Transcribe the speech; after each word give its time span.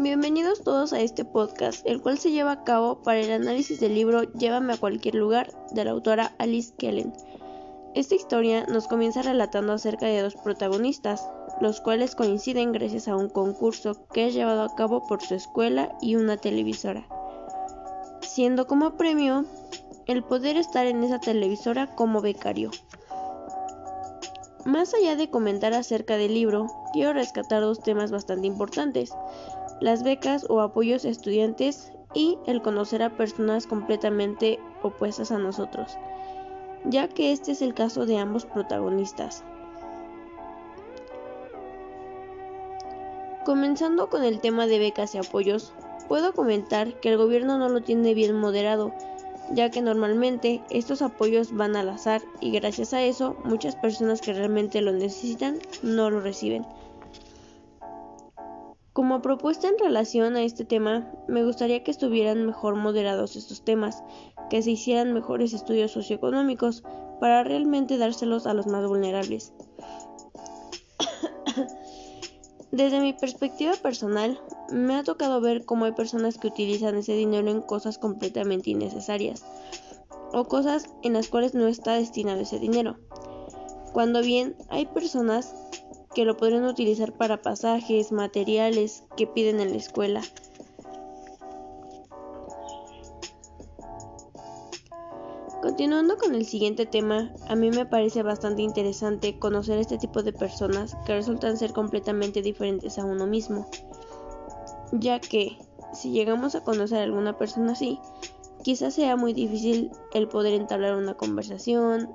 Bienvenidos 0.00 0.62
todos 0.62 0.92
a 0.92 1.00
este 1.00 1.24
podcast, 1.24 1.84
el 1.84 2.00
cual 2.00 2.18
se 2.18 2.30
lleva 2.30 2.52
a 2.52 2.62
cabo 2.62 3.02
para 3.02 3.18
el 3.18 3.32
análisis 3.32 3.80
del 3.80 3.96
libro 3.96 4.32
Llévame 4.34 4.74
a 4.74 4.76
cualquier 4.76 5.16
lugar 5.16 5.50
de 5.72 5.84
la 5.84 5.90
autora 5.90 6.36
Alice 6.38 6.72
Kellen. 6.78 7.12
Esta 7.96 8.14
historia 8.14 8.64
nos 8.66 8.86
comienza 8.86 9.22
relatando 9.22 9.72
acerca 9.72 10.06
de 10.06 10.22
dos 10.22 10.36
protagonistas, 10.36 11.28
los 11.60 11.80
cuales 11.80 12.14
coinciden 12.14 12.70
gracias 12.70 13.08
a 13.08 13.16
un 13.16 13.28
concurso 13.28 14.06
que 14.12 14.28
es 14.28 14.34
llevado 14.34 14.62
a 14.62 14.76
cabo 14.76 15.04
por 15.08 15.20
su 15.20 15.34
escuela 15.34 15.98
y 16.00 16.14
una 16.14 16.36
televisora, 16.36 17.08
siendo 18.20 18.68
como 18.68 18.96
premio 18.96 19.46
el 20.06 20.22
poder 20.22 20.58
estar 20.58 20.86
en 20.86 21.02
esa 21.02 21.18
televisora 21.18 21.96
como 21.96 22.20
becario. 22.20 22.70
Más 24.68 24.92
allá 24.92 25.16
de 25.16 25.30
comentar 25.30 25.72
acerca 25.72 26.18
del 26.18 26.34
libro, 26.34 26.66
quiero 26.92 27.14
rescatar 27.14 27.62
dos 27.62 27.80
temas 27.80 28.10
bastante 28.10 28.46
importantes, 28.46 29.14
las 29.80 30.02
becas 30.02 30.44
o 30.46 30.60
apoyos 30.60 31.06
a 31.06 31.08
estudiantes 31.08 31.90
y 32.12 32.36
el 32.46 32.60
conocer 32.60 33.02
a 33.02 33.16
personas 33.16 33.66
completamente 33.66 34.60
opuestas 34.82 35.32
a 35.32 35.38
nosotros, 35.38 35.96
ya 36.84 37.08
que 37.08 37.32
este 37.32 37.52
es 37.52 37.62
el 37.62 37.72
caso 37.72 38.04
de 38.04 38.18
ambos 38.18 38.44
protagonistas. 38.44 39.42
Comenzando 43.46 44.10
con 44.10 44.22
el 44.22 44.38
tema 44.38 44.66
de 44.66 44.80
becas 44.80 45.14
y 45.14 45.18
apoyos, 45.18 45.72
puedo 46.08 46.34
comentar 46.34 47.00
que 47.00 47.08
el 47.08 47.16
gobierno 47.16 47.56
no 47.56 47.70
lo 47.70 47.80
tiene 47.80 48.12
bien 48.12 48.36
moderado, 48.36 48.92
ya 49.52 49.70
que 49.70 49.80
normalmente 49.80 50.62
estos 50.70 51.02
apoyos 51.02 51.54
van 51.54 51.76
al 51.76 51.88
azar 51.88 52.22
y 52.40 52.50
gracias 52.50 52.92
a 52.94 53.02
eso 53.02 53.36
muchas 53.44 53.76
personas 53.76 54.20
que 54.20 54.32
realmente 54.32 54.80
lo 54.80 54.92
necesitan 54.92 55.58
no 55.82 56.10
lo 56.10 56.20
reciben. 56.20 56.66
Como 58.92 59.22
propuesta 59.22 59.68
en 59.68 59.78
relación 59.78 60.34
a 60.34 60.42
este 60.42 60.64
tema, 60.64 61.08
me 61.28 61.44
gustaría 61.44 61.84
que 61.84 61.92
estuvieran 61.92 62.44
mejor 62.44 62.74
moderados 62.74 63.36
estos 63.36 63.64
temas, 63.64 64.02
que 64.50 64.60
se 64.60 64.72
hicieran 64.72 65.14
mejores 65.14 65.52
estudios 65.52 65.92
socioeconómicos 65.92 66.82
para 67.20 67.44
realmente 67.44 67.96
dárselos 67.96 68.46
a 68.46 68.54
los 68.54 68.66
más 68.66 68.84
vulnerables. 68.88 69.52
Desde 72.70 73.00
mi 73.00 73.14
perspectiva 73.14 73.72
personal, 73.82 74.38
me 74.70 74.94
ha 74.96 75.02
tocado 75.02 75.40
ver 75.40 75.64
cómo 75.64 75.86
hay 75.86 75.92
personas 75.92 76.36
que 76.36 76.48
utilizan 76.48 76.96
ese 76.96 77.14
dinero 77.14 77.50
en 77.50 77.62
cosas 77.62 77.96
completamente 77.98 78.70
innecesarias 78.70 79.42
o 80.32 80.44
cosas 80.44 80.90
en 81.02 81.14
las 81.14 81.28
cuales 81.28 81.54
no 81.54 81.66
está 81.66 81.94
destinado 81.94 82.40
ese 82.40 82.58
dinero. 82.58 82.98
Cuando 83.94 84.20
bien 84.20 84.54
hay 84.68 84.84
personas 84.84 85.54
que 86.14 86.24
lo 86.24 86.36
podrían 86.36 86.64
utilizar 86.64 87.12
para 87.16 87.40
pasajes, 87.40 88.12
materiales 88.12 89.04
que 89.16 89.26
piden 89.26 89.60
en 89.60 89.70
la 89.70 89.78
escuela. 89.78 90.22
Continuando 95.62 96.16
con 96.16 96.36
el 96.36 96.46
siguiente 96.46 96.86
tema, 96.86 97.32
a 97.48 97.56
mí 97.56 97.70
me 97.70 97.84
parece 97.84 98.22
bastante 98.22 98.62
interesante 98.62 99.40
conocer 99.40 99.78
este 99.78 99.98
tipo 99.98 100.22
de 100.22 100.32
personas 100.32 100.96
que 101.04 101.14
resultan 101.14 101.56
ser 101.56 101.72
completamente 101.72 102.42
diferentes 102.42 102.96
a 102.96 103.04
uno 103.04 103.26
mismo, 103.26 103.68
ya 104.92 105.18
que 105.18 105.58
si 105.92 106.12
llegamos 106.12 106.54
a 106.54 106.62
conocer 106.62 106.98
a 106.98 107.02
alguna 107.02 107.36
persona 107.36 107.72
así, 107.72 107.98
quizás 108.62 108.94
sea 108.94 109.16
muy 109.16 109.32
difícil 109.32 109.90
el 110.14 110.28
poder 110.28 110.54
entablar 110.54 110.94
una 110.94 111.14
conversación, 111.14 112.08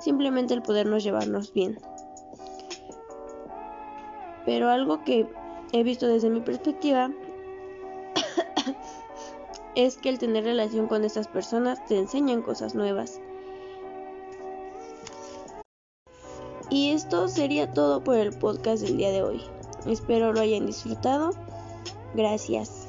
simplemente 0.00 0.54
el 0.54 0.62
podernos 0.62 1.04
llevarnos 1.04 1.52
bien. 1.52 1.78
Pero 4.46 4.70
algo 4.70 5.04
que 5.04 5.28
he 5.72 5.82
visto 5.82 6.06
desde 6.06 6.30
mi 6.30 6.40
perspectiva 6.40 7.10
es 9.76 9.98
que 9.98 10.08
el 10.08 10.18
tener 10.18 10.42
relación 10.42 10.88
con 10.88 11.04
estas 11.04 11.28
personas 11.28 11.84
te 11.86 11.98
enseñan 11.98 12.42
cosas 12.42 12.74
nuevas. 12.74 13.20
Y 16.70 16.90
esto 16.90 17.28
sería 17.28 17.72
todo 17.72 18.02
por 18.02 18.16
el 18.16 18.32
podcast 18.32 18.82
del 18.82 18.96
día 18.96 19.10
de 19.10 19.22
hoy. 19.22 19.42
Espero 19.86 20.32
lo 20.32 20.40
hayan 20.40 20.66
disfrutado. 20.66 21.30
Gracias. 22.14 22.85